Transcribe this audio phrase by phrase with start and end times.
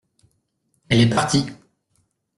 [0.89, 1.45] Elle est partie.